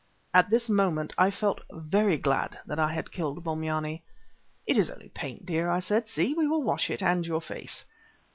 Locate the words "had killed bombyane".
2.91-4.01